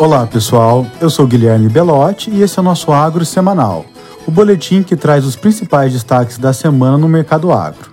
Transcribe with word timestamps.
Olá 0.00 0.26
pessoal, 0.26 0.86
eu 0.98 1.10
sou 1.10 1.26
Guilherme 1.26 1.68
Belotti 1.68 2.30
e 2.30 2.40
esse 2.40 2.58
é 2.58 2.62
o 2.62 2.64
nosso 2.64 2.90
Agro 2.90 3.22
Semanal, 3.22 3.84
o 4.26 4.30
boletim 4.30 4.82
que 4.82 4.96
traz 4.96 5.26
os 5.26 5.36
principais 5.36 5.92
destaques 5.92 6.38
da 6.38 6.54
semana 6.54 6.96
no 6.96 7.06
mercado 7.06 7.52
agro. 7.52 7.90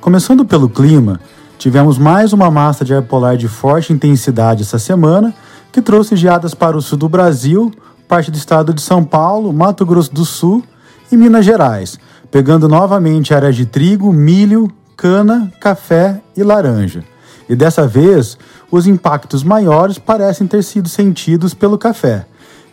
Começando 0.00 0.44
pelo 0.44 0.68
clima, 0.68 1.18
tivemos 1.58 1.98
mais 1.98 2.32
uma 2.32 2.52
massa 2.52 2.84
de 2.84 2.94
ar 2.94 3.02
polar 3.02 3.36
de 3.36 3.48
forte 3.48 3.92
intensidade 3.92 4.62
essa 4.62 4.78
semana, 4.78 5.34
que 5.72 5.82
trouxe 5.82 6.14
geadas 6.14 6.54
para 6.54 6.76
o 6.76 6.80
sul 6.80 6.96
do 6.96 7.08
Brasil, 7.08 7.72
parte 8.06 8.30
do 8.30 8.36
estado 8.36 8.72
de 8.72 8.80
São 8.80 9.02
Paulo, 9.02 9.52
Mato 9.52 9.84
Grosso 9.84 10.14
do 10.14 10.24
Sul 10.24 10.62
e 11.10 11.16
Minas 11.16 11.44
Gerais, 11.44 11.98
pegando 12.30 12.68
novamente 12.68 13.34
áreas 13.34 13.56
de 13.56 13.66
trigo, 13.66 14.12
milho, 14.12 14.70
cana, 14.96 15.52
café 15.60 16.20
e 16.36 16.44
laranja. 16.44 17.02
E 17.50 17.56
dessa 17.56 17.84
vez, 17.84 18.38
os 18.70 18.86
impactos 18.86 19.42
maiores 19.42 19.98
parecem 19.98 20.46
ter 20.46 20.62
sido 20.62 20.88
sentidos 20.88 21.52
pelo 21.52 21.76
café, 21.76 22.24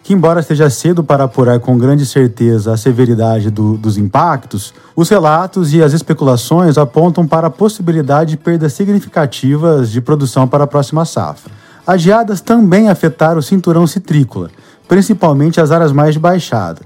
que, 0.03 0.13
embora 0.13 0.41
esteja 0.41 0.69
cedo 0.69 1.03
para 1.03 1.23
apurar 1.23 1.59
com 1.59 1.75
grande 1.79 2.05
certeza 2.05 2.71
a 2.71 2.77
severidade 2.77 3.49
do, 3.49 3.75
dos 3.75 3.97
impactos, 3.97 4.75
os 4.95 5.09
relatos 5.09 5.73
e 5.73 5.81
as 5.81 5.93
especulações 5.93 6.77
apontam 6.77 7.25
para 7.25 7.47
a 7.47 7.49
possibilidade 7.49 8.29
de 8.29 8.37
perdas 8.37 8.71
significativas 8.73 9.89
de 9.89 9.99
produção 9.99 10.47
para 10.47 10.65
a 10.65 10.67
próxima 10.67 11.05
safra. 11.05 11.51
As 11.85 11.99
geadas 11.99 12.39
também 12.39 12.87
afetaram 12.87 13.39
o 13.39 13.43
cinturão 13.43 13.87
citrícola, 13.87 14.51
principalmente 14.87 15.59
as 15.59 15.71
áreas 15.71 15.91
mais 15.91 16.13
de 16.13 16.19
baixada. 16.19 16.81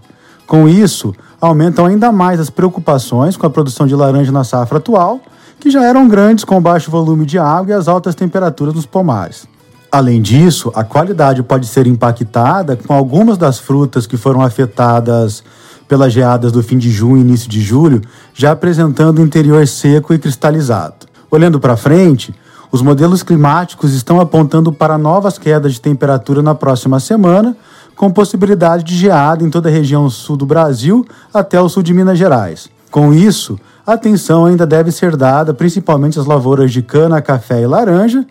Com 0.48 0.70
isso, 0.70 1.14
aumentam 1.42 1.88
ainda 1.88 2.10
mais 2.10 2.40
as 2.40 2.50
preocupações 2.50 3.36
com 3.36 3.46
a 3.46 3.50
produção 3.50 3.86
de 3.86 3.96
laranja 3.96 4.32
na 4.32 4.46
safra 4.46 4.78
atual 4.78 5.20
que 5.62 5.70
já 5.70 5.84
eram 5.86 6.08
grandes 6.08 6.44
com 6.44 6.60
baixo 6.60 6.90
volume 6.90 7.24
de 7.24 7.38
água 7.38 7.72
e 7.72 7.78
as 7.78 7.88
altas 7.88 8.16
temperaturas 8.16 8.74
nos 8.74 8.88
pomares. 8.88 9.48
Além 9.92 10.20
disso, 10.20 10.72
a 10.74 10.84
qualidade 10.84 11.44
pode 11.44 11.68
ser 11.68 11.86
impactada 11.86 12.76
com 12.76 12.94
algumas 12.94 13.38
das 13.38 13.60
frutas 13.60 14.08
que 14.08 14.18
foram 14.18 14.42
afetadas 14.42 15.44
pelas 15.88 16.12
geadas 16.12 16.52
do 16.52 16.64
fim 16.64 16.80
de 16.80 16.90
junho 16.90 17.18
e 17.18 17.22
início 17.22 17.48
de 17.48 17.62
julho, 17.62 18.02
já 18.34 18.54
apresentando 18.54 19.22
interior 19.22 19.68
seco 19.68 20.14
e 20.14 20.18
cristalizado. 20.18 21.06
Olhando 21.30 21.60
para 21.60 21.78
frente, 21.78 22.34
os 22.72 22.82
modelos 22.82 23.22
climáticos 23.22 23.94
estão 23.94 24.20
apontando 24.20 24.72
para 24.72 24.98
novas 24.98 25.38
quedas 25.38 25.74
de 25.74 25.82
temperatura 25.82 26.42
na 26.42 26.56
próxima 26.56 27.00
semana, 27.00 27.56
com 27.96 28.10
possibilidade 28.10 28.84
de 28.84 28.96
geada 28.96 29.44
em 29.44 29.50
toda 29.50 29.70
a 29.70 29.72
região 29.72 30.10
sul 30.10 30.38
do 30.38 30.46
Brasil 30.46 31.06
até 31.32 31.62
o 31.62 31.70
sul 31.70 31.84
de 31.84 31.94
Minas 31.94 32.18
Gerais. 32.18 32.68
Com 32.92 33.14
isso, 33.14 33.58
atenção 33.88 34.46
ainda 34.46 34.68
deve 34.68 34.92
ser 34.92 35.16
dada 35.16 35.54
principalmente 35.54 36.20
às 36.20 36.26
lavouras 36.26 36.74
de 36.74 36.82
cana, 36.82 37.22
café 37.22 37.62
e 37.62 37.66
laranja, 37.66 38.26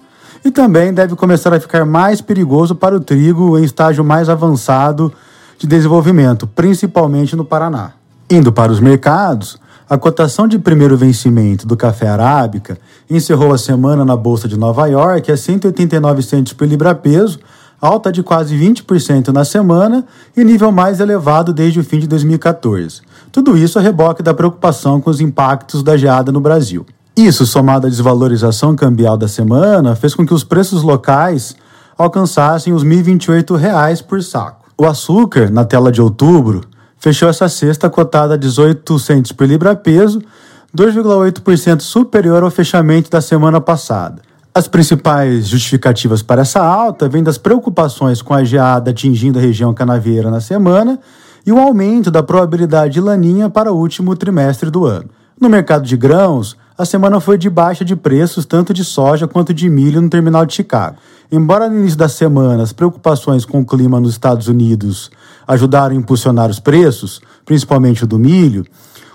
e 0.44 0.50
também 0.50 0.92
deve 0.92 1.16
começar 1.16 1.52
a 1.54 1.58
ficar 1.58 1.86
mais 1.86 2.20
perigoso 2.20 2.74
para 2.74 2.94
o 2.94 3.00
trigo 3.00 3.58
em 3.58 3.64
estágio 3.64 4.04
mais 4.04 4.28
avançado 4.28 5.10
de 5.58 5.66
desenvolvimento, 5.66 6.46
principalmente 6.46 7.34
no 7.34 7.44
Paraná. 7.44 7.92
Indo 8.30 8.52
para 8.52 8.70
os 8.70 8.80
mercados, 8.80 9.58
a 9.88 9.96
cotação 9.96 10.46
de 10.46 10.58
primeiro 10.58 10.96
vencimento 10.96 11.66
do 11.66 11.76
café 11.76 12.08
arábica 12.08 12.78
encerrou 13.08 13.52
a 13.52 13.58
semana 13.58 14.04
na 14.04 14.14
Bolsa 14.14 14.46
de 14.46 14.58
Nova 14.58 14.86
York 14.86 15.32
a 15.32 15.36
189 15.36 16.22
centos 16.22 16.52
por 16.52 16.68
libra-peso, 16.68 17.40
alta 17.80 18.12
de 18.12 18.22
quase 18.22 18.54
20% 18.56 19.28
na 19.28 19.44
semana 19.44 20.04
e 20.36 20.44
nível 20.44 20.70
mais 20.70 21.00
elevado 21.00 21.52
desde 21.52 21.80
o 21.80 21.84
fim 21.84 21.98
de 21.98 22.06
2014. 22.06 23.00
Tudo 23.32 23.56
isso 23.56 23.78
a 23.78 23.82
reboque 23.82 24.22
da 24.22 24.34
preocupação 24.34 25.00
com 25.00 25.08
os 25.08 25.20
impactos 25.20 25.82
da 25.82 25.96
geada 25.96 26.32
no 26.32 26.40
Brasil. 26.40 26.84
Isso, 27.16 27.46
somado 27.46 27.86
à 27.86 27.90
desvalorização 27.90 28.74
cambial 28.74 29.16
da 29.16 29.28
semana, 29.28 29.94
fez 29.94 30.14
com 30.14 30.26
que 30.26 30.34
os 30.34 30.42
preços 30.42 30.82
locais 30.82 31.54
alcançassem 31.96 32.72
os 32.72 32.82
R$ 32.82 32.88
1.028 32.88 34.04
por 34.04 34.22
saco. 34.22 34.66
O 34.76 34.86
açúcar, 34.86 35.50
na 35.50 35.64
tela 35.64 35.92
de 35.92 36.00
outubro, 36.00 36.62
fechou 36.98 37.28
essa 37.28 37.48
sexta 37.48 37.90
cotada 37.90 38.34
a 38.34 38.36
18 38.36 38.98
centos 38.98 39.32
por 39.32 39.46
libra-peso, 39.46 40.20
2,8% 40.76 41.80
superior 41.80 42.42
ao 42.42 42.50
fechamento 42.50 43.10
da 43.10 43.20
semana 43.20 43.60
passada. 43.60 44.22
As 44.54 44.66
principais 44.66 45.46
justificativas 45.46 46.22
para 46.22 46.42
essa 46.42 46.60
alta 46.60 47.08
vêm 47.08 47.22
das 47.22 47.38
preocupações 47.38 48.20
com 48.20 48.34
a 48.34 48.42
geada 48.42 48.90
atingindo 48.90 49.38
a 49.38 49.42
região 49.42 49.72
canavieira 49.72 50.30
na 50.30 50.40
semana 50.40 50.98
e 51.46 51.52
o 51.52 51.58
aumento 51.58 52.10
da 52.10 52.22
probabilidade 52.22 52.94
de 52.94 53.00
laninha 53.00 53.48
para 53.48 53.72
o 53.72 53.76
último 53.76 54.14
trimestre 54.16 54.70
do 54.70 54.84
ano. 54.84 55.10
No 55.40 55.48
mercado 55.48 55.86
de 55.86 55.96
grãos, 55.96 56.56
a 56.76 56.84
semana 56.84 57.20
foi 57.20 57.36
de 57.36 57.48
baixa 57.50 57.84
de 57.84 57.94
preços 57.94 58.46
tanto 58.46 58.72
de 58.72 58.84
soja 58.84 59.28
quanto 59.28 59.52
de 59.52 59.68
milho 59.68 60.00
no 60.00 60.08
terminal 60.08 60.46
de 60.46 60.54
Chicago. 60.54 60.96
Embora 61.30 61.68
no 61.68 61.78
início 61.78 61.98
da 61.98 62.08
semana 62.08 62.62
as 62.62 62.72
preocupações 62.72 63.44
com 63.44 63.60
o 63.60 63.66
clima 63.66 64.00
nos 64.00 64.12
Estados 64.12 64.48
Unidos 64.48 65.10
ajudaram 65.46 65.94
a 65.94 65.98
impulsionar 65.98 66.50
os 66.50 66.58
preços, 66.58 67.20
principalmente 67.44 68.04
o 68.04 68.06
do 68.06 68.18
milho, 68.18 68.64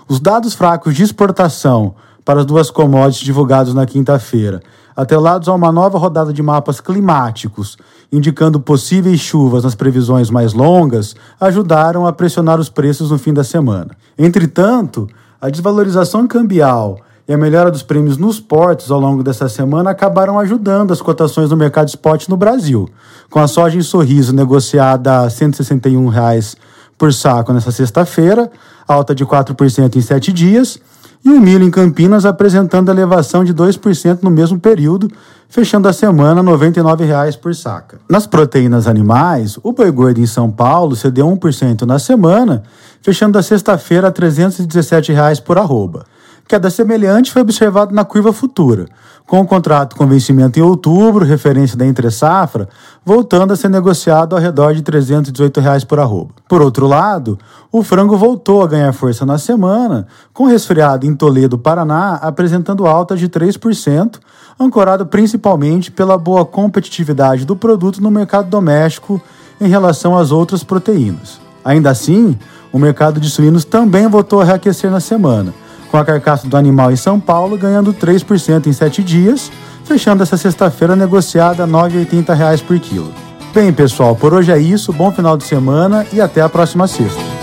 os 0.08 0.20
dados 0.20 0.54
fracos 0.54 0.94
de 0.94 1.02
exportação 1.02 1.94
para 2.24 2.40
as 2.40 2.46
duas 2.46 2.70
commodities 2.70 3.24
divulgados 3.24 3.74
na 3.74 3.86
quinta-feira 3.86 4.60
atrelados 4.96 5.48
a 5.48 5.54
uma 5.54 5.70
nova 5.70 5.98
rodada 5.98 6.32
de 6.32 6.42
mapas 6.42 6.80
climáticos, 6.80 7.76
indicando 8.10 8.58
possíveis 8.58 9.20
chuvas 9.20 9.64
nas 9.64 9.74
previsões 9.74 10.30
mais 10.30 10.54
longas, 10.54 11.14
ajudaram 11.38 12.06
a 12.06 12.12
pressionar 12.12 12.58
os 12.58 12.70
preços 12.70 13.10
no 13.10 13.18
fim 13.18 13.34
da 13.34 13.44
semana. 13.44 13.90
Entretanto, 14.18 15.06
a 15.40 15.50
desvalorização 15.50 16.26
cambial 16.26 16.98
e 17.28 17.32
a 17.32 17.36
melhora 17.36 17.70
dos 17.70 17.82
prêmios 17.82 18.16
nos 18.16 18.38
portos 18.38 18.90
ao 18.90 19.00
longo 19.00 19.22
dessa 19.22 19.48
semana 19.48 19.90
acabaram 19.90 20.38
ajudando 20.38 20.92
as 20.92 21.02
cotações 21.02 21.50
no 21.50 21.56
mercado 21.56 21.88
spot 21.88 22.28
no 22.28 22.36
Brasil, 22.36 22.88
com 23.28 23.40
a 23.40 23.48
soja 23.48 23.76
em 23.76 23.82
sorriso 23.82 24.32
negociada 24.32 25.20
a 25.22 25.30
161 25.30 26.08
reais 26.08 26.56
por 26.96 27.12
saco 27.12 27.52
nessa 27.52 27.70
sexta-feira, 27.70 28.50
alta 28.86 29.14
de 29.14 29.26
4% 29.26 29.96
em 29.96 30.00
sete 30.00 30.32
dias, 30.32 30.78
e 31.26 31.28
o 31.28 31.40
milho 31.40 31.64
em 31.64 31.70
Campinas 31.72 32.24
apresentando 32.24 32.88
elevação 32.88 33.42
de 33.42 33.52
2% 33.52 34.20
no 34.22 34.30
mesmo 34.30 34.60
período, 34.60 35.10
fechando 35.48 35.88
a 35.88 35.92
semana 35.92 36.40
R$ 36.40 36.46
99,00 36.46 37.36
por 37.40 37.52
saca. 37.52 37.98
Nas 38.08 38.28
proteínas 38.28 38.86
animais, 38.86 39.58
o 39.60 39.72
boi 39.72 39.90
gordo 39.90 40.20
em 40.20 40.26
São 40.26 40.52
Paulo 40.52 40.94
cedeu 40.94 41.26
1% 41.26 41.82
na 41.82 41.98
semana, 41.98 42.62
fechando 43.02 43.36
a 43.40 43.42
sexta-feira 43.42 44.06
a 44.06 44.10
R$ 44.10 44.14
317,00 44.16 45.42
por 45.42 45.58
arroba. 45.58 46.06
Queda 46.48 46.70
semelhante 46.70 47.32
foi 47.32 47.42
observado 47.42 47.92
na 47.92 48.04
curva 48.04 48.32
futura, 48.32 48.86
com 49.26 49.40
o 49.40 49.46
contrato 49.46 49.96
com 49.96 50.06
vencimento 50.06 50.60
em 50.60 50.62
outubro, 50.62 51.24
referência 51.24 51.76
da 51.76 51.84
entre-safra, 51.84 52.68
voltando 53.04 53.52
a 53.52 53.56
ser 53.56 53.68
negociado 53.68 54.36
ao 54.36 54.40
redor 54.40 54.72
de 54.72 54.80
318 54.80 55.60
reais 55.60 55.82
por 55.82 55.98
arroba. 55.98 56.30
Por 56.48 56.62
outro 56.62 56.86
lado, 56.86 57.36
o 57.72 57.82
frango 57.82 58.16
voltou 58.16 58.62
a 58.62 58.68
ganhar 58.68 58.92
força 58.92 59.26
na 59.26 59.38
semana, 59.38 60.06
com 60.32 60.44
resfriado 60.44 61.04
em 61.04 61.16
Toledo, 61.16 61.58
Paraná, 61.58 62.14
apresentando 62.22 62.86
alta 62.86 63.16
de 63.16 63.28
3%, 63.28 64.20
ancorado 64.58 65.04
principalmente 65.04 65.90
pela 65.90 66.16
boa 66.16 66.44
competitividade 66.44 67.44
do 67.44 67.56
produto 67.56 68.00
no 68.00 68.10
mercado 68.10 68.48
doméstico 68.48 69.20
em 69.60 69.66
relação 69.66 70.16
às 70.16 70.30
outras 70.30 70.62
proteínas. 70.62 71.40
Ainda 71.64 71.90
assim, 71.90 72.38
o 72.72 72.78
mercado 72.78 73.18
de 73.18 73.28
suínos 73.28 73.64
também 73.64 74.06
voltou 74.06 74.40
a 74.40 74.44
reaquecer 74.44 74.92
na 74.92 75.00
semana, 75.00 75.52
com 75.90 75.96
a 75.96 76.04
carcaça 76.04 76.48
do 76.48 76.56
animal 76.56 76.90
em 76.90 76.96
São 76.96 77.18
Paulo 77.20 77.56
ganhando 77.56 77.92
3% 77.92 78.66
em 78.66 78.72
7 78.72 79.02
dias, 79.02 79.50
fechando 79.84 80.22
essa 80.22 80.36
sexta-feira 80.36 80.96
negociada 80.96 81.62
a 81.62 81.66
R$ 81.66 81.72
9,80 81.72 82.62
por 82.62 82.78
quilo. 82.78 83.12
Bem, 83.54 83.72
pessoal, 83.72 84.14
por 84.14 84.34
hoje 84.34 84.52
é 84.52 84.58
isso. 84.58 84.92
Bom 84.92 85.10
final 85.10 85.36
de 85.36 85.44
semana 85.44 86.06
e 86.12 86.20
até 86.20 86.42
a 86.42 86.48
próxima 86.48 86.86
sexta. 86.86 87.35